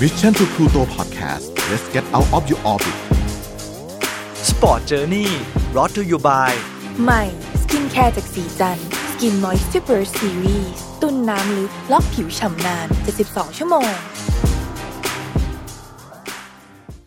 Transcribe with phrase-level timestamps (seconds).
[0.00, 2.96] Mission to Pluto Podcast let's get out of your orbit
[4.32, 5.28] Sport Journey
[5.72, 6.50] brought to you by
[7.02, 7.22] ใหม่
[7.62, 8.78] สกินแคร์จากสีจัน
[9.10, 12.86] สกินมอยส์ r เ r อร์ซีรีส์ตุ้นน้ำลึกล็อกผิวฉ่ำนาน
[13.22, 13.90] 72 ชั่วโมง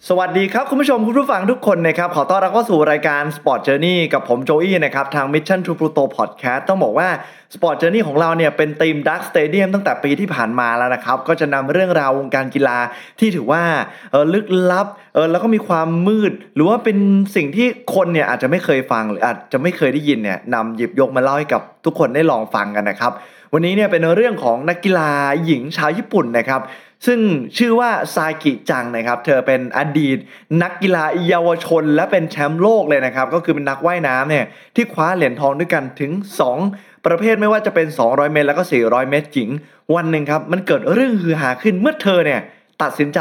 [0.10, 7.08] สวัสดีครับ คุณผู้ชมคุณผู้ฟังทุกคนนะครับ ขอต้อนรับเข้าสู่รายการ Sport Journey กับผมโจอี้นะครับ ทาง Mission to Pluto Podcast ต้องบอกว่า
[7.54, 12.78] Sport Journey ของเราเนี่ยเป็นธีม Dark Stadium ตั้งแต่ปีที่ผ่านมาแล้วนะครับ ก็จะนำเรื่องราววงการกีฬา
[13.20, 13.64] ที่ถือว่า
[14.12, 16.98] เออลึกลับเออแล้วก็มีความมืด หรือว่าเป็น
[17.36, 23.14] สิ่งที่คนเนี่ยอาจจะไม่เคยฟังหรืออาจจะไม่เคยได้ยินเนี่ยนำหยิบยกมาเล่าให้กับทุกคนได้ลองฟังกันนะครับ
[23.56, 25.10] วันนี้เนี่ยเป็นเรื่องของนักกีฬา
[25.46, 26.62] หญิงชาวญี่ปุ่นนะครับ
[27.06, 27.20] ซึ่ง
[27.58, 30.18] ชื่อว่าซากิจังนะครับ เธอเป็นอดีต
[30.64, 36.12] นักกีฬาเยาวชน และเป็นแชมป์โลกเลยนะครับ ก็คือเป็นนักว่ายน้ำเนี่ยที่คว้าเหรียญทองด้วยกันถึง
[36.60, 39.50] 2 ประเภทไม่ว่าจะเป็น 200 เมตร แล้วก็ 400 เมตรหญิง
[39.96, 42.42] วันหนึ่งครับมันเกิดเรื่องฮือฮาขึ้นเมื่อเธอเนี่ย
[42.82, 43.20] ตัดสินใจ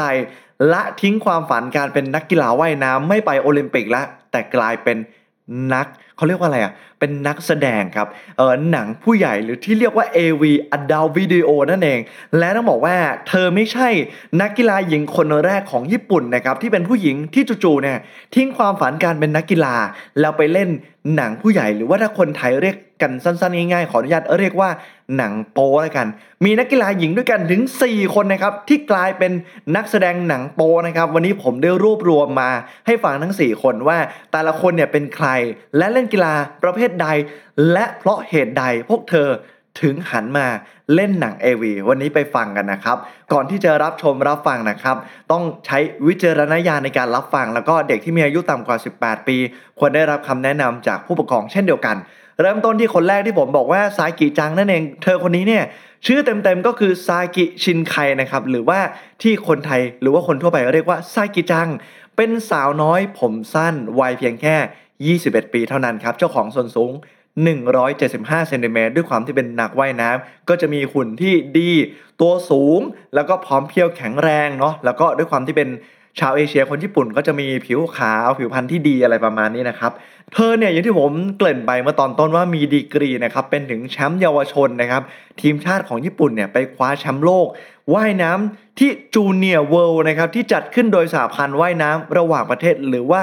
[0.73, 4.97] ละทิ้งความฝันการเป็นนักกีฬาว่ายน้ำไม่ไปโอลิมปิกแล้วแต่กลายเป็น
[5.73, 5.87] นัก
[6.17, 10.43] เขาเรียกว่าอะไรอะ เป็นนักแสดงครับ เออหนังผู้ใหญ่หรือที่เรียกว่า AV
[10.77, 11.99] Adult Video นั่นเอง
[12.37, 12.95] และต้องบอกว่า
[13.27, 13.87] เธอไม่ใช่
[14.41, 17.99] นักกีฬาหญิงคนแรกของญี่ปุ่นนะครับ ที่เป็นผู้หญิงที่จู่ๆเนี่ย
[18.35, 19.75] ทิ้งความฝันการเป็นนักกีฬา
[20.19, 20.69] แล้วไปเล่น
[21.15, 24.69] หนังผู้ใหญ่หรือว่าถ้าคนไทยเรียก กันสั้นๆง่ายๆขออนุญาตเรียกว่า
[25.17, 26.07] หนังโป๊แล้วกัน
[26.45, 29.31] มีนักกีฬาหญิงด้วยกันถึง 4 คนนะครับที่กลายเป็น
[29.75, 32.51] นักแสดงหนังโป๊นะครับ วันนี้ผมได้รวบรวมมา
[32.85, 33.97] ให้ฟังทั้ง 4 คนว่า
[34.31, 35.27] แต่ละคนเนี่ยเป็นใคร
[35.77, 37.07] และเล่นกีฬาประเภทใด
[37.71, 39.29] และเพราะเหตุใดพวกเธอ
[39.81, 40.47] ถึงหันมา
[40.95, 42.97] เล่นหนัง AV วันนี้ไปฟังกันนะครับ
[43.33, 44.97] ก่อนที่จะรับชมรับฟังนะครับ
[45.31, 49.37] ต้องใช้วิจารณญาณในการรับฟัง แล้วก็เด็กที่มีอายุต่ำกว่า 18 ปี
[49.79, 51.95] ควรได้รับคำแนะนำจากผู้ปกครองเช่นเดียวกัน
[52.41, 55.63] เริ่มต้นที่คนแรกที่ผมบอกว่าซากิจังนั่นเอง เธอคนนี้เนี่ย
[56.05, 58.79] ชื่อเต็มๆก็คือซากิชินไคนะครับหรือว่า
[59.21, 61.67] ที่คนไทยหรือว่าคนทั่วไปเรียกว่าซากิจัง
[62.17, 66.91] เป็นสาวน้อยผมสั้นวัยเพียงแค่ 21 ปีเท่านั้นครับ เจ้าของส่วนสูง
[67.69, 71.71] 175เซนติเมตรด้วยความที่เป็นนักว่ายน้ำก็จะมีหุ่นที่ดี
[72.21, 72.79] ตัวสูง
[73.15, 75.69] แล้วก็พร้อมเพรียวแข็งแรงเนาะแล้วก็ด้วยความที่เป็น
[76.19, 79.91] ชาวเอเชียคนญี่ปุ่นก็จะมีผิวขาวผิวพรรณที่ดีอะไรประมาณนี้นะครับ
[80.33, 85.01] เธอเนี่ยอย่างที่ผมเกริ่นไปเมื่อตอนต้นว่ามีดีกรีนะครับเป็นถึงแชมป์เยาวชนนะครับ
[85.41, 87.47] ทีมชาติของญี่ปุ่นเนี่ยไปคว้าแชมป์โลก
[87.93, 93.21] ว่ายน้ำที่จูเนียร์เวิลด์นะครับที่จัดขึ้นโดยสหพันธ์ว่ายน้ำระหว่างประเทศหรือว่า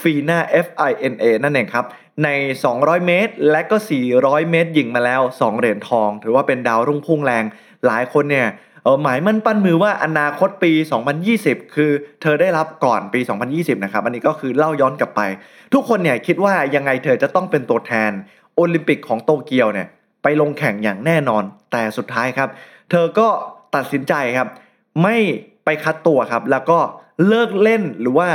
[0.00, 1.84] ฟีนา FINA นั่นเองครับ
[2.24, 2.28] ใน
[2.68, 3.76] 200 เมตร และก็
[4.14, 7.44] 400 เมตรหญิงมาแล้ว 2 เหรียญทอง ถือว่าเป็นดาวรุ่งพุ่งแรง
[7.86, 8.48] หลายคนเนี่ย
[9.02, 10.72] หมายมั่นปั้นมือว่าอนาคตปี
[11.24, 11.90] 2020 คือ
[12.22, 13.20] เธอได้รับก่อนปี
[13.52, 15.20] 2020 นะครับ อันนี้ก็คือเล่าย้อนกลับไป
[15.74, 18.10] ทุกคนเนี่ยคิดว่ายังไงเธอจะต้องเป็นตัวแทน
[18.54, 19.88] โอลิมปิกของโตเกียวเนี่ย
[20.22, 22.48] ไปลงแข่งอย่างแน่นอน แต่สุดท้ายครับ
[22.90, 23.28] เธอก็
[23.74, 24.48] ตัดสินใจครับ
[25.02, 25.16] ไม่
[25.64, 26.78] ไปคัดตัวครับ แล้วก็
[27.28, 28.28] เลิกเล่นหรือว่า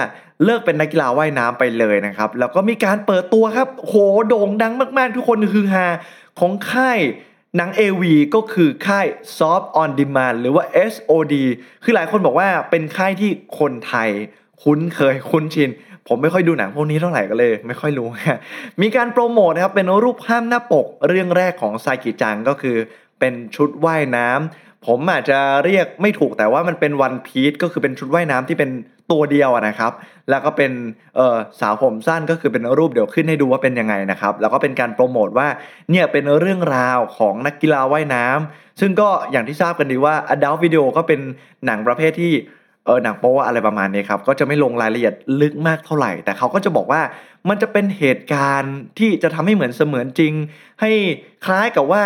[0.43, 3.95] เลิกเป็นนักกีฬาว่ายน้ำไปเลยนะครับ แล้วก็มีการเปิดตัวครับ โห
[4.27, 5.87] โด่งดังมาก ๆ ทุกคนคือฮา
[6.39, 6.99] ของค่าย
[7.57, 8.03] หนัง AV
[8.35, 9.05] ก็คือค่าย
[9.37, 11.35] Soft on Demand หรือว่า SOD
[11.83, 14.09] คือหลายคนบอกว่าเป็นค่ายที่คนไทย
[14.63, 15.69] คุ้นเคยคุ้นชิน
[16.07, 18.07] ผมไม่ค่อยดูหนังพวกนี้เท่าไหร่ก็เลย ไม่ค่อยรู้
[18.81, 22.77] มีการโปรโมทนะครับ เป็นรูปภาพหน้าปกเรื่องแรกของไซกิจังก็คือ
[23.19, 28.69] เป็นชุดว่ายน้ำผมอาจจะเรียกไม่ถูกแต่ว่ามันเป็นวันพีชก็คือเป็นชุดว่ายน้ำที่เป็น
[29.11, 29.91] ตัวเดียวนะครับ
[30.29, 30.71] แล้วก็เป็น
[31.15, 35.47] เออสาวผมสั้นก็คือเป็นรูปเดี๋ยวขึ้นให้ดูว่าเป็นยังไงนะครับ แล้วก็เป็นการโปรโมทว่า
[35.91, 41.19] เนี่ยเป็นเรื่องราวของนักกีฬาว่ายน้ำซึ่งก็อย่างที่ทราบกันดีว่า Adult Video ก็เป็น
[41.65, 42.33] หนังประเภทที่
[42.85, 47.01] เออหนังโป๊อะไรประมาณนี้ครับ ก็จะไม่ลงรายละเอียดลึกมากเท่าไหร่ แต่เขาก็จะบอกว่า
[47.49, 50.33] มันจะเป็นเหตุการณ์ที่จะทำให้เหมือนเสมือนจริง
[50.81, 50.91] ให้
[51.45, 52.03] คล้ายกับว่า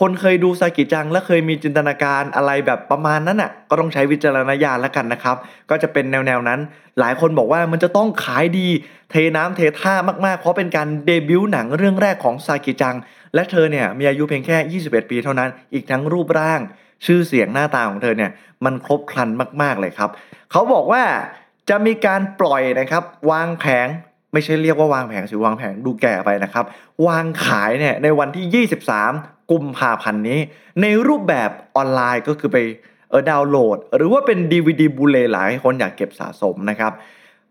[0.00, 5.36] คนเคยดูซากิจังและเคยมีจินตนาการอะไรแบบประมาณนั้นอะ ก็ต้องใช้วิจารณญาณแล้วกันนะครับ
[5.70, 6.60] ก็จะเป็นแนวๆนั้น
[7.00, 8.68] หลายคนบอกว่ามันจะต้องขายดี
[9.10, 9.94] เทน้ำเทท่า
[10.26, 12.96] มากๆ เพราะเป็นการเดบิวต์หนังเรื่องแรกของซากิจัง
[13.34, 16.60] และเธอเนี่ยมีอายุเพียงแค่ 21 ปีเท่านั้น อีกทั้งรูปร่าง
[17.06, 18.30] ชื่อเสียงหน้าตาของเธอเนี่ย
[18.64, 19.28] มันครบครัน
[19.62, 20.10] มากๆเลยครับ
[20.52, 21.02] เขาบอกว่า
[21.70, 23.88] จะมีการปล่อยนะครับวางแผง
[24.32, 26.64] ไม่ใช่เรียกว่าวางแผงสิวางแผงดูแก่ไปนะครับ
[27.06, 30.40] วางขายเนี่ยในวันที่ 23 กุมภาพันธ์นี้
[30.82, 32.58] ในรูปแบบออนไลน์ก็คือไป
[33.10, 36.92] เออดาวน์โหลด หรือว่าเป็น DVD บูเลหลายคนอยากเก็บสะสมนะครับ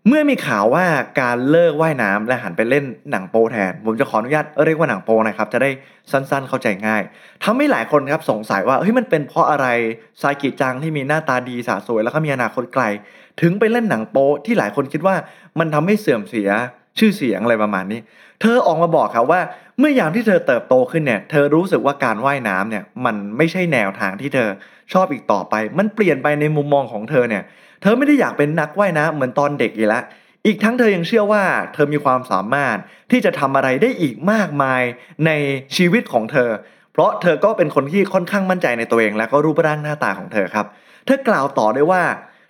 [0.07, 0.85] เมื่อมีข่าวว่า
[1.21, 5.69] การเลิกว่ายน้ำและหันไปเล่นหนังโปแทน ผมจะขออนุญาตเรียกว่าหนังโปนะครับ จะได้
[6.11, 7.01] สั้นๆเข้าใจง่าย
[7.43, 9.67] ทำให้หลายคนครับสงสัยว่าเฮ้ยมันเป็นเพราะอะไร
[10.21, 12.83] ซากิจังที่มีหน้าตาดีสะสวยแล้วก็มีอนาคตไกล
[13.41, 15.15] ถึงไปเล่นหนังโปที่หลายคนคิดว่า
[15.59, 16.49] มันทำให้เสื่อมเสีย
[16.99, 17.99] ชื่อเสียงอะไรประมาณนี้
[18.41, 19.41] เธอออกมาบอกครับว่า
[19.79, 24.49] เมื่อยามที่เธอเติบโตขึ้นเนี่ย เธอรู้สึกว่าการว่ายน้ำเนี่ยมันไม่ใช่แนวทางที่เธอ
[24.93, 27.43] ชอบอีกต่อไป มันเปลี่ยนไปในมุมมองของเธอเนี่ย
[27.81, 30.03] เธอไม่ได้อยากเป็นนักว่ายน้ำเหมือนตอนเด็กอีกแล้ว
[30.45, 31.43] อีกทั้งเธอยังเชื่อว่า
[31.73, 32.77] เธอมีความสามารถ
[33.11, 34.81] ที่จะทำอะไรได้อีกมากมาย
[35.25, 35.31] ใน
[35.75, 36.49] ชีวิตของเธอ
[36.93, 40.65] เพราะเธอก็เป็นคนที่ค่อนข้างมั่นใจในตัวเอง และก็รูปร่างหน้าตาของเธอครับ
[41.05, 42.03] เธอกล่าวต่อได้ว่า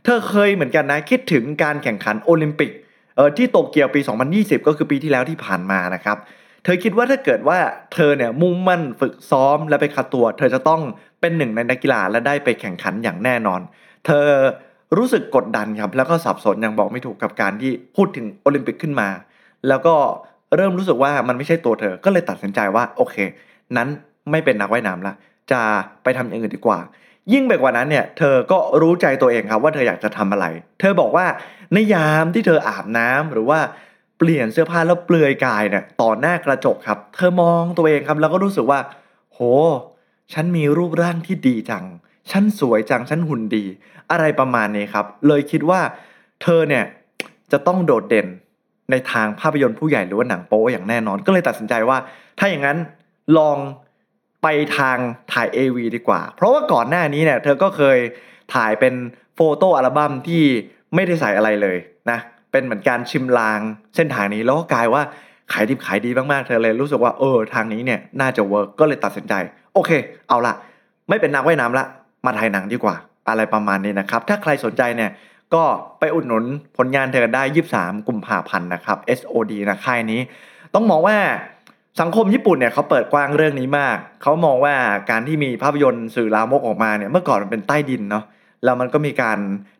[0.05, 2.71] เธอเคยเหมือนกันนะคิดถึงการแข่งขันโอลิมปิก
[3.15, 4.01] เออที่โตเกียวปี
[4.33, 6.17] 2020 ก็คือปีที่แล้วที่ผ่านมานะครับ
[6.63, 7.59] เธอคิดว่าถ้าเกิดว่า
[7.93, 10.81] เธอเนี่ยมุ่งมั่นฝึกซ้อมและไปคัดตัว เธอจะต้อง
[11.21, 13.61] เป็นหนึ่งในนักกีฬาและได้ไปแข่งขันอย่างแน่นอน
[14.05, 14.27] เธอ
[14.97, 19.09] รู้สึกกดดันครับแล้วก็สับสนยังบอกไม่ถูกกับการที่พูดถึงโอลิมปิกขึ้นมา
[19.67, 19.95] แล้วก็
[20.55, 23.15] เริ่มรู้สึกว่ามันไม่ใช่ตัวเธอก็เลยตัดสินใจว่าโอเค
[23.77, 23.87] นั้น
[24.31, 25.13] ไม่เป็นนักว่ายน้ำละ
[25.51, 25.61] จะ
[26.03, 26.79] ไปทำอย่างอื่นดีกว่า
[27.33, 30.45] ยิ่งไปกว่านั้นเนี่ยเธอก็รู้ใจตัวเองครับว่าเธออยากจะทำอะไร
[30.79, 31.25] เธอบอกว่า
[31.73, 33.59] ในยามที่เธออาบน้ำหรือว่า
[34.17, 38.79] เปลี่ยนเสื้อผ้าแล้วเปลือยกายเนี่ยต่อหน้ากระจกครับ เธอมองตัวเองครับ แล้วก็รู้สึกว่า
[39.31, 39.39] โห
[40.33, 41.85] ฉันมีรูปร่างที่ดีจัง
[42.31, 43.63] ฉันสวยจัง ฉันหุ่นดี
[44.11, 45.81] อะไรประมาณนี้ครับ เลยคิดว่า
[46.41, 46.83] เธอเนี่ย
[47.51, 48.27] จะต้องโดดเด่น
[48.91, 51.97] ในทางภาพยนตร์ผู้ใหญ่หรือว่าหนังโป๊อย่างแน่นอน ก็เลยตัดสินใจว่า
[52.39, 52.77] ถ้าอย่างนั้น
[53.37, 53.57] ลอง
[54.43, 54.97] ไปทาง
[55.33, 57.97] ถ่าย AV ดีกว่า เพราะว่าก่อนหน้านี้เนี่ย เธอก็เคย
[58.55, 58.93] ถ่ายเป็น
[59.35, 60.43] โฟโต้อัลบั้มที่
[60.95, 61.77] ไม่ได้ใส่อะไรเลย
[62.11, 62.19] นะ
[62.53, 63.59] เป็นเหมือนการชิมลาง
[63.95, 65.03] เส้นทางนี้แล้วก็กลายว่า
[65.53, 69.33] ขายดีขายดีมากๆเธอเลยรู้สึกว่าเออทางนี้เนี่ยน่าจะเวิร์กก็เลยตัดสินใจ
[69.73, 69.91] โอเค
[70.29, 70.53] เอาละ
[71.09, 71.85] ไม่เป็นนักว่ายน้ำละ
[72.25, 72.95] มาถ่ายหนังดีกว่า
[73.29, 75.11] อะไรประมาณนี้นะครับ ถ้าใครสนใจเนี่ย
[75.53, 75.63] ก็
[75.99, 76.43] ไปอุดหนุน
[76.77, 77.43] ผลงานเธอได้
[77.75, 80.19] 23 กุมภาพันธ์นะครับ SOD นะค่ายนี้
[80.73, 81.17] ต้องมองว่า
[82.01, 84.75] สังคมญี่ปุ่นเนี่ยเขาเปิดกว้างเรื่องนี้มาก เขามองว่า
[85.09, 88.23] การที่มีภาพยนตร์สื่อลามกออกมาเนี่ยเมื่อก่อนมันเป็นใต้ดินเนาะ
[88.63, 89.37] แล้วมันก็มีการ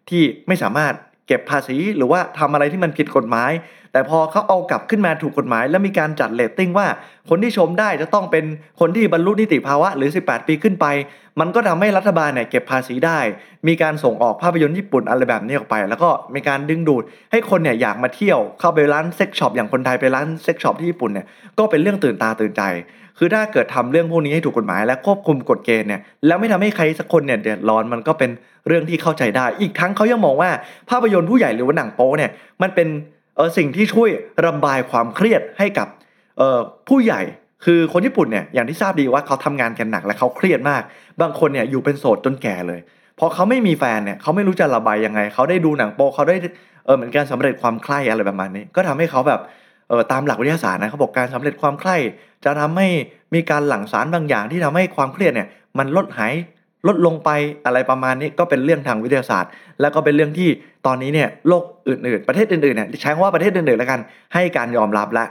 [0.10, 0.94] ที่ไม่สามารถ
[1.28, 3.52] เก็บภาษีหรือว่าทำอะไรที่มันผิดกฎหมาย
[3.92, 6.88] แต่พอเขาเอากลับขึ้นมาถูกกฎหมาย แล้วมีการจัดเรตติ้งว่า
[7.30, 8.46] คนที่ชมได้จะต้องเป็น
[8.80, 10.86] คนที่บรรลุนิติภาวะหรือ 18 ปีขึ้นไป
[11.40, 13.20] มันก็ทำให้รัฐบาลเนี่ยเก็บภาษีได้
[13.68, 21.26] มีการส่งออกภาพยนตร์ญี่ปุ่นอะไรแบบนี้ออกไป แล้วก็มีการดึงดูด ให้คนเนี่ยอยากมาเที่ยวเข้าไปร้าน sex shop อย่างคนไทยไปร้าน sex shop ที่ญี่ปุ่นเนี่ย
[21.58, 22.64] ก็เป็นเรื่องตื่นตาตื่นใจ
[23.18, 28.30] คือถ้าเกิดทำเรื่องพวกนี้ให้ถูกกฎหมาย และควบคุมกฎเกณฑ์เนี่ยแล้วไม่ทำให้ใครสักคนเนี่ยเดือดร้อนมันก็เป็น
[28.68, 30.50] เรื่องที่เข้าใจได้ อีกทั้งเขายังมองว่า
[30.90, 32.32] ภาพยนตร์ผู้ใหญ่หรือว่าหนังโป๊เนี่ย
[32.62, 32.88] มันเป็น
[33.36, 34.10] เออสิ่งที่ช่วย
[34.46, 35.88] ระบายความเครียดให้กับ
[36.38, 36.58] เออ
[36.90, 37.22] ผู้ใหญ่
[37.66, 40.82] คือคนญี่ปุ่นเนี่ยอย่างที่ทราบดีว่าเขาทำงานกันหนักและเขาเครียดมาก
[41.22, 42.80] บางคนเนี่ยอยู่เป็นโสดจนแก่เลย
[43.20, 46.36] พอเขาไม่มีแฟนเนี่ยเขาไม่รู้จะระบายยังไง เขาได้ดูหนังโป๊เขาได้
[46.86, 49.42] เออเหมือนการสำเร็จความใคร่อะไรประมาณนี้ ก็ทำให้เขาแบบ
[49.92, 51.98] ออตามหลักวิทยาศาสตร์นะเขาบอกการสำเร็จความใคร่
[52.46, 52.88] จะทำให้
[53.34, 55.48] มีการหลั่งสารบางอย่าง ที่ทำให้ความเครียดเนี่ย
[55.78, 56.34] มันลดหาย
[56.88, 57.30] ลดลงไป
[57.66, 59.52] อะไรประมาณนี้ก็เป็นเรื่องทางวิทยาศาสตร์
[59.82, 60.50] แล้วก็เป็นเรื่องที่
[60.86, 64.00] ตอนนี้เนี่ยโลกอื่นๆ ประเทศอื่นๆเนี่ยใช้คำว่าประเทศอื่นๆแล้วกัน
[64.34, 65.28] ให้การยอมรับแล้ว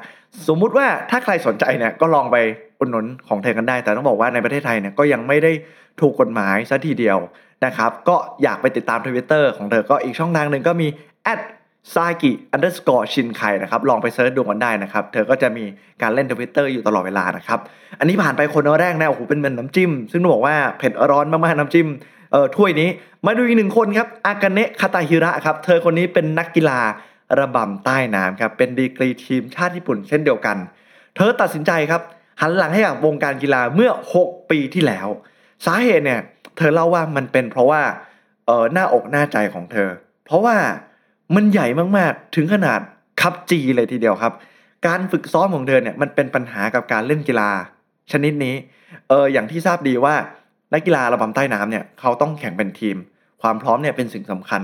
[0.49, 2.37] สมมุติว่าถ้าใครสนใจเนี่ยก็ลองไป
[2.78, 5.52] อุดหนุนของเธอกันได้ แต่ต้องบอกว่าในประเทศไทยเนี่ยก็ยังไม่ได้
[6.00, 7.19] ถูกกฎหมายซะทีเดียว
[7.64, 10.88] นะครับก็อยากไปติดตามทวิตเตอร์ของเธอก็อีกช่องทางหนึ่งก็มี
[11.93, 15.64] ซากิ underscore ชินไคนะครับลองไป search ดูกันได้นะครับ เธอก็จะมี
[16.02, 17.58] การเล่นทวิตเตอร์อยู่ตลอดเวลานะครับ
[17.99, 21.88] อันนี้ผ่านไปคนแรกนะโอ้โหเป็นเหมือนน้ำจิ้ม ซึ่งต้องบอกว่าเผ็ดร้อนมากๆน้ำจิ้ม
[22.32, 22.88] เอ่อถ้วยนี้
[23.26, 26.81] มาดูอีกหนึ่งคนครับ อากาเนะคาตาฮิระครับ เธอคนนี้เป็นนักกีฬา
[27.40, 30.56] ระบำใต้น้ำครับ เป็นดีกรีทีมชาติญี่ปุ่นเช่นเดียวกัน
[31.17, 32.02] เธอตัดสินใจครับ
[32.40, 33.90] หันหลังให้กับวงการกีฬาเมื่อ
[34.23, 35.08] 6 ปีที่แล้ว
[35.67, 36.21] สาเหตุเนี่ย
[36.56, 37.83] เธอเล่าว่ามันเป็นเพราะว่า
[38.47, 39.88] เออหน้าอกหน้าใจของเธอ
[40.26, 40.56] เพราะว่า
[41.35, 42.81] มันใหญ่มากๆ ถึงขนาด
[43.21, 44.33] คับจีเลยทีเดียวครับ
[44.87, 47.50] การฝึกซ้อมของเธอเนี่ยมันเป็นปัญหากับการเล่นกีฬา
[48.12, 48.55] ชนิดนี้
[49.09, 50.14] เอออย่างที่ทราบดีว่า
[50.73, 52.97] นักกีฬาระบำใต้น้ำเนี่ยเขาต้องแข่งเป็นทีม
[53.43, 54.62] ความพร้อมเนี่ยเป็นสิ่งสำคัญ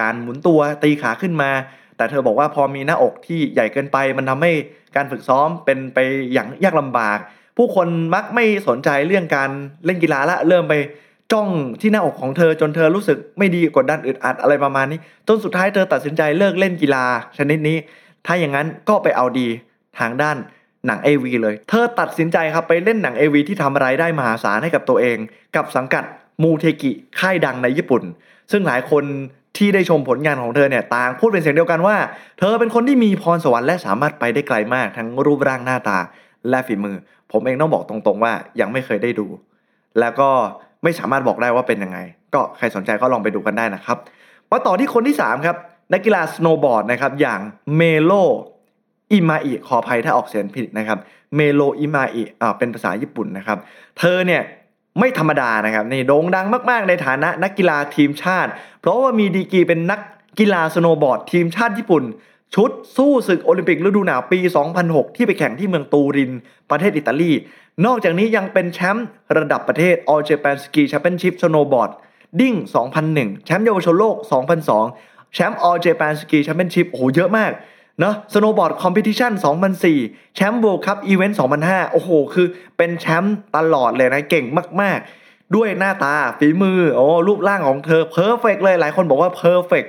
[0.00, 1.50] การหมุนตัวตีขาขึ้นมา
[1.96, 4.52] แต่เธอบอกว่าพอมีหน้าอกที่ใหญ่เกินไป มันทำให้
[4.96, 5.98] การฝึกซ้อมเป็นไป
[6.32, 7.18] อย่างยากลำบาก
[7.56, 9.50] ผู้คนมักไม่สนใจเรื่องการ
[9.84, 10.74] เล่นกีฬาละเริ่มไป
[11.32, 11.48] จ้อง
[11.80, 14.98] ที่หน้าอกของเธอจนเธอรู้สึกไม่ดีกดดันอึดอัดอะไรประมาณนี้
[15.28, 17.04] จนสุดท้ายเธอตัดสินใจเลิกเล่นกีฬา
[17.38, 17.76] ชนิดนี้
[18.26, 19.48] ถ้าอย่างนั้นก็ไปเอาดี
[19.98, 20.36] ทางด้าน
[20.86, 25.18] หนัง AV เลย เธอตัดสินใจครับไปเล่นหนัง AV ที่ทำรายได้มหาศาลให้กับตัวเอง
[25.56, 26.04] กับสังกัด
[26.42, 28.02] มูเทกิค่ายดังในญี่ปุ่น
[28.50, 29.04] ซึ่งหลายคน
[29.56, 31.96] ที่ได้ชมผลงานของเธอเนี่ยต่างพูดเป็นเสียงเดียวกันว่า
[32.38, 35.98] เธอเป็นคนที่มีพรสวรรค์และสามารถไปได้ไกลมากทั้งรูปร่างหน้าตา
[36.50, 36.96] และฝีมือ
[37.32, 39.26] ผมเองต้องบอกตรงๆว่ายังไม่เคยได้ดู
[40.00, 40.30] แล้วก็
[40.82, 41.98] ไม่สามารถบอกได้ว่าเป็นยังไง
[42.34, 43.98] ก็ใครสนใจก็ลองไปดูกันได้นะครับ
[44.50, 45.56] มาต่อที่คนที่ 3 ครับ
[45.92, 47.40] นักกีฬาสโนว์บอร์ดนะครับอย่าง
[47.76, 48.12] เมโล
[49.12, 50.98] อิมาอิขออภัยถ้าออกเสียงผิดนะครับ
[51.36, 53.58] เมโลอิมาอิอ่าเป็นภาษาญี่ปุ่นนะครับ
[53.98, 54.42] เธอเนี่ย
[54.98, 60.00] ไม่ธรรมดานะครับนี่โด่งดังมากๆ ในฐานะนักกีฬาทีมชาติ เพราะว่ามีดีกรีเป็นนัก
[60.38, 62.04] กีฬาสโนว์บอร์ดทีมชาติญี่ปุ่น
[62.54, 64.38] ชุดสู้ศึกโอลิมปิกฤดูหนาวปี
[64.78, 66.32] 2006 ที่ไปแข่งที่เมืองตูริน
[66.70, 67.32] ประเทศอิตาลี
[67.86, 69.06] นอกจากนี้ยังเป็นแชมป์
[69.36, 72.54] ระดับประเทศ All Japan Ski Championship Snowboarding
[73.00, 74.16] 2001 แชมป์เยาวชนโลก
[74.74, 77.52] 2002 แชมป์ All Japan Ski Championship โอ้โห เยอะมาก
[78.00, 79.32] เนอะ Snowboard Competition
[79.84, 84.44] 2004 แชมป์ World Cup Event 2005 โอ้โห คือเป็นแชมป์ตลอดเลยนะ เก่ง
[84.80, 89.84] มาก ๆ ด้วยหน้าตาฝีมือ โอ้รูปร่างของเธอ perfect เลย หลายคนบอกว่า perfect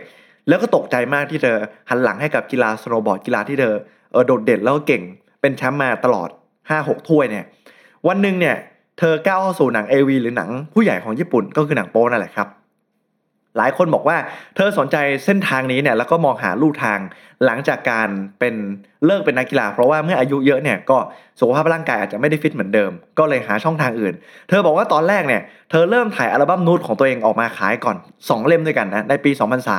[0.48, 1.58] แล้วก็ตกใจมากที่เธอ
[1.90, 3.74] หันหลังให้กับกีฬาสโนว์บอร์ดกีฬาที่เธอ
[4.12, 5.04] เออโดดเด่นแล้วก็เก่ง
[5.42, 6.30] เป็นแชมป์มาตลอด
[6.70, 7.46] 5-6 ถ้วยเนี่ย
[8.08, 8.56] วันหนึ่งเนี่ย
[9.00, 12.48] เธอก้าวเข้าสู่หนัง AV หรือหนังผู้ใหญ่ของญี่ปุ่นก็คือหนังโป้นั่นแหละครับ
[13.58, 14.18] หลายคนบอกว่า
[14.56, 17.00] เธอสนใจเส้นทางนี้เนี่ยแล้วก็มองหาลู่ทาง
[17.46, 18.56] หลังจากการเป็น
[19.06, 20.98] เลิกเป็นนักกีฬา เพราะว่าเมื่ออายุเยอะเนี่ยก็
[21.40, 24.14] สุขภาพร่างกายอาจจะไม่ได้ฟิตเหมือนเดิม ก็เลยหาช่องทางอื่น
[24.50, 25.42] เธอบอกว่าตอนแรกเนี่ย
[25.72, 29.32] เธอเริ่มถ่ายอัลบั้มนูตของตัวเองออกมาขายก่อน 2 เล่มด้วยกันนะในปี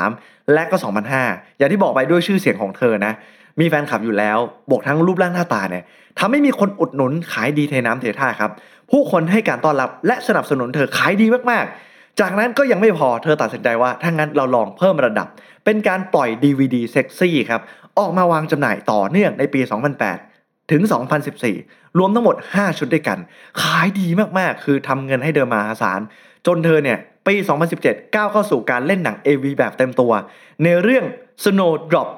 [0.02, 0.76] 2003 และก็
[1.18, 3.12] 2005 อย่างที่บอกไปด้วยชื่อเสียงของเธอนะ
[3.60, 4.38] มีแฟนคลับอยู่แล้ว
[4.70, 5.84] บวกทั้งรูปร่างหน้าตาเนี่ย
[6.18, 8.50] ทำให้มีคนอุดหนุนขายดีเทน้ำเทท่าครับ
[8.90, 11.74] ผู้คนให้การต้อนรับและสนับสนุนเธอขายดีมากๆ
[12.20, 15.28] จากนั้นก็ยังไม่พอเธอตัดสินใจว่าถ้างั้นเราลองเพิ่มระดับ
[15.64, 17.60] เป็นการปล่อย DVD เซ็กซี่ครับ
[17.98, 19.60] ออกมาวางจำหน่ายต่อเนื่องในปี
[20.16, 20.82] 2008 ถึง
[21.40, 23.18] 2014 รวมทั้งหมด 5 ชุดด้วยกัน
[23.62, 24.06] ขายดี
[24.38, 26.00] มากๆ คือทำเงินให้เธอมหาศาล
[26.46, 27.34] จนเธอเนี่ยปี
[27.74, 30.12] 2017 ก้าวเข้าสู่การเล่นหนัง AV แบบเต็มตัว
[30.64, 31.04] ในเรื่อง
[31.44, 32.08] Snowdrop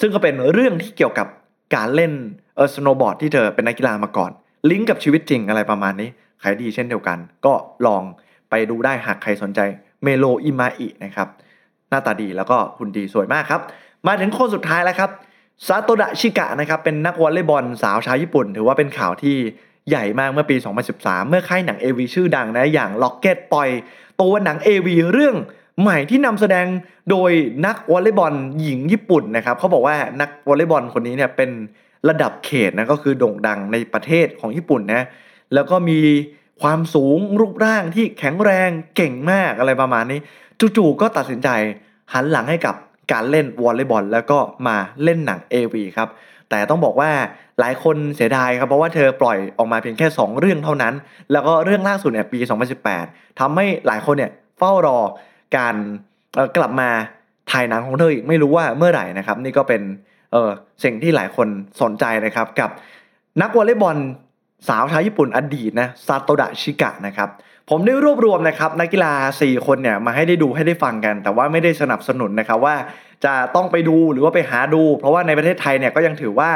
[0.00, 1.26] ซึ่งก็เป็นเรื่องที่เกี่ยวกับ
[1.74, 2.12] การเล่น
[2.56, 4.30] เออสโนว์บอร์ดที่เธอเป็นนักกีฬามาก่อน
[4.70, 6.08] ลิงก์กับชีวิตจริงอะไรประมาณนี้
[6.42, 7.54] ขายดีเช่นเดียวกัน ก็
[7.86, 8.02] ลอง
[8.50, 9.60] ไปดูได้หากใครสนใจ
[10.02, 11.28] เมโลอิมาอินะครับ
[11.88, 13.60] หน้าตาดีแล้วก็หุ่นดีสวยมากครับ
[14.06, 15.10] มาถึงคนสุดท้ายแล้วครับ
[15.66, 19.36] ซาโตดะชิกะนะครับเป็นนักวอลเลย์บอลสาวชาวญี่ปุ่น ถือว่าเป็นข่าวที่
[19.88, 20.56] ใหญ่มากเมื่อปี
[20.92, 23.68] 2013 เมื่อค่ายหนัง AV ชื่อดังนะอย่าง Rocket ปล่อย
[24.20, 25.36] ตัวหนัง AV เรื่อง
[25.80, 26.66] ใหม่ที่นำแสดง
[27.10, 27.30] โดย
[27.66, 31.50] นักวอลเลย์บอลหญิงญี่ปุ่นนะครับเขาบอกว่านักวอลเลย์บอลคนนี้เนี่ยเป็น
[32.08, 35.02] ระดับเขตนะก็คือโด่งดังในประเทศของญี่ปุ่นนะ
[35.54, 36.00] แล้วก็มี
[36.62, 40.20] ความสูงรูปร่างที่แข็งแรงเก่งมากอะไรประมาณนี้
[40.76, 41.48] จู่ๆก็ตัดสินใจ
[42.12, 42.74] หันหลังให้กับ
[43.12, 46.08] การเล่นวอลเลย์บอลแล้วก็มาเล่นหนัง AV ครับ
[46.50, 47.10] แต่ต้องบอกว่า
[47.60, 50.94] หลายคนเสียดายครับเพราะว่าเธอปล่อยออกมาเพียงแค่ 2 เรื่องเท่านั้น
[51.32, 52.38] แล้วก็เรื่องล่าสุดเนี่ยปี
[52.88, 54.98] 2018ทำให้หลายคนเนี่ยเฝ้ารอ
[55.56, 55.74] การ
[56.56, 56.90] กลับมา
[57.50, 59.82] ถ่ายหนังของเธออีกไม่รู้ว่าเมื่อไหร่นะครับ นี่ก็เป็น
[60.32, 60.50] เออ
[60.84, 61.48] สิ่งที่หลายคน
[61.82, 62.70] สนใจนะครับกับ
[63.42, 63.96] นักวอลเลย์บอล
[64.68, 67.28] สาวชาวญี่ปุ่นอดีตนะซาโตดะชิกะนะครับ
[67.70, 72.74] ผมได้รวบรวมนะครับนักกีฬา 4 คนเนี่ยมาให้ได้ดูให้ได้ฟังกัน แต่ว่าไม่ได้สนับสนุนนะครับว่า
[73.24, 76.50] จะต้องไปดูหรือว่าไปหาดู เพราะว่าในประเทศไทยเนี่ยก็ยังถือว่า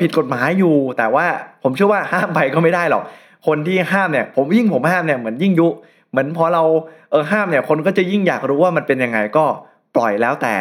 [0.00, 1.26] ผิดกฎหมายอยู่ แต่ว่า
[1.62, 3.02] ผมเชื่อว่าห้ามไปก็ไม่ได้หรอก
[3.46, 5.68] คนที่ห้ามเนี่ยผมยิ่งผมห้ามเนี่ยเหมือนยิ่งยุ
[6.10, 6.62] เหมือนพอเรา
[7.10, 9.44] เออห้ามเนี่ยคนก็จะยิ่งอยากรู้ว่ามันเป็นยังไงก็
[9.94, 10.54] ปล่อยแล้วแต่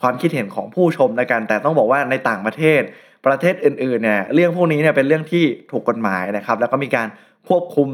[0.00, 2.82] ความคิดเห็นของผู้ชมในการแต่ต้องบอกว่าในต่างประเทศ
[3.28, 7.08] ประเทศอื่นๆเนี่ยเรื่องพวกนี้เนี่ยเป็นเรื่องที่ถูกกฎหมายนะครับ แล้วก็มีการ
[7.48, 7.88] ควบคุม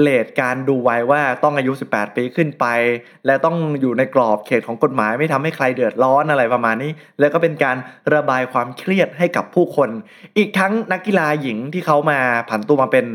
[0.00, 2.66] เลทการดูไว้ว่าต้องอายุ 18 ปีขึ้นไป
[3.26, 7.76] และต้องอยู่ในกรอบเขตของกฎหมายไม่ทำให้ใครเดือดร้อนอะไรประมาณนี้ แล้วก็เป็นการ
[8.14, 9.90] ระบายความเครียดให้กับผู้คน
[10.38, 12.18] อีกทั้งนักกีฬาหญิงที่เขามา
[12.48, 13.06] ผันตัวมาเป็น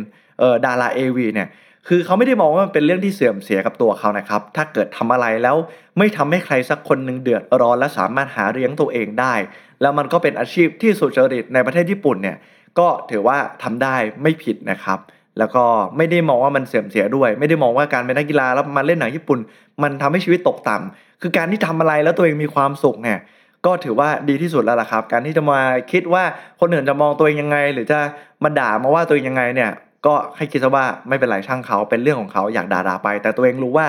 [0.65, 1.49] ดาราเอวีเนี่ย
[1.87, 5.55] คือเขาไม่ได้มองว่ามันเป็นเรื่องที่เสื่อมเสียกับตัวเขานะครับ ถ้าเกิดทำอะไรแล้ว
[5.97, 9.33] ไม่ทำให้ใครสักคนหนึ่งเดือดร้อนและสามารถหาเลี้ยงตัวเองได้
[9.81, 12.37] แล้วมันก็เป็นอาชีพที่สุจริตในประเทศญี่ปุ่นเนี่ย
[12.79, 14.99] ก็ถือว่าทำได้ไม่ผิดนะครับ
[15.39, 15.63] แล้วก็
[15.97, 19.39] ไม่ได้มองว่ามันเสื่อมเสียด้วย ไม่ได้มองว่าการเป็นนักกีฬาแล้วมาเล่นหนังญี่ปุ่น
[19.83, 23.19] มันทำให้ชีวิตตกต่ำคือการที่ทำอะไรแล้วตัวเองมีความสุขเนี่ย
[23.65, 25.59] ก็ถือว่าดีที่สุดแล้วล่ะครับ การที่จะมา
[25.91, 26.23] คิดว่า
[26.59, 27.99] คนอื่นจะมองตัวเองยังไง หรือจะ
[28.43, 29.71] มาด่ามาว่าตัวเองยังไงเนี่ย
[30.05, 33.87] ก็ให้คิดซะว่าไม่เป็นไรช่างเขาเป็นเรื่องของเขาอยากด่าด่าไป แต่ตัวเองรู้ว่า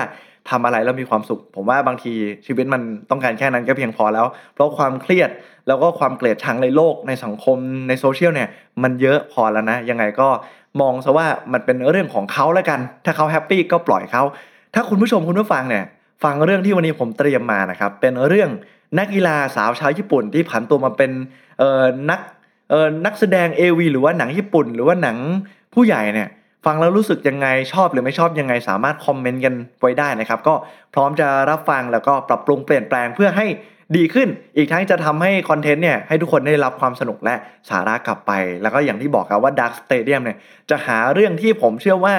[0.49, 2.13] ทำอะไรแล้วมีความสุข ผมว่าบางที
[2.45, 5.29] ชีวิตมันต้องการแค่นั้นก็เพียงพอแล้ว เพราะความเครียด
[5.67, 8.49] แล้วก็ความเกลียดชังในโลกในสังคมในโซเชียลเนี่ย
[8.83, 10.29] มันเยอะพอแล้วนะ ยังไงก็
[10.81, 14.23] มองซะว่ามันเป็นเรื่องของเขาแล้วกัน ถ้าเขา happy ก็ปล่อยเขา
[14.73, 15.83] ถ้าคุณผู้ชมคุณผู้ฟังเนี่ย
[16.23, 18.49] ฟังเรื่องที่วันนี้ผมเตรียมมานะครับ เป็นเรื่อง
[18.97, 21.11] นักกีฬาสาวชาวญี่ปุ่นที่ผันตัวมาเป็น
[21.59, 22.19] เอ่อนัก
[22.69, 25.17] เอ่อนักแสดง AV หรือว่าหนังญี่ปุ่น หรือว่าหนัง
[25.73, 26.29] ผู้ใหญ่เนี่ย
[26.67, 30.55] ฟังแล้วรู้สึกยังไงชอบหรือไม่ชอบยังไงสามารถคอมเมนต์กันไว้ได้นะครับ ก็
[30.93, 33.45] พร้อมจะรับฟังแล้วก็ปรับปรุงเปลี่ยนแปลงเพื่อให้
[33.97, 37.35] ดีขึ้น อีกทั้งจะทำให้คอนเทนต์เนี่ยให้ทุกคนได้รับความสนุกและ
[37.69, 38.31] สาระกลับไป
[38.61, 40.37] แล้วก็อย่างที่บอกครับว่า Dark Stadium เนี่ย
[40.69, 42.15] จะหาเรื่องที่ผมเชื่อว่า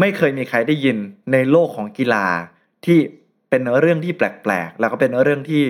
[0.00, 0.96] ไม่เคยมีใครได้ยิน
[1.32, 2.26] ในโลกของกีฬา
[2.86, 2.98] ที่
[3.50, 5.62] เป็นเรื่องที่แปลกๆ แล้วก็เป็นเรื่องที่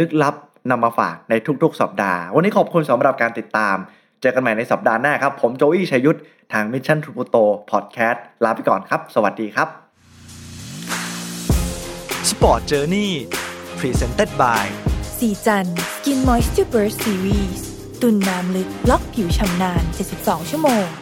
[0.00, 0.34] ลึกลับ
[0.70, 3.76] นำมาฝากในทุกๆ สัปดาห์ วันนี้ขอบคุณสำหรับการติดตาม
[4.20, 6.18] เจอกันใหม่ในสัปดาห์หน้าครับ ผมโจวี่ชัยยุทธ
[6.52, 9.68] ทาง Mission to Pluto Podcast ลาไปก่อนครับ สวัสดีครับ
[12.30, 13.10] Sport Journey
[13.78, 14.64] Presented by
[15.18, 17.60] สีจัน Skin Moisture Burst Series
[18.00, 19.82] ตุนน้ำลึกล็อกผิวชำนาน
[20.16, 20.99] 72 ชั่วโมง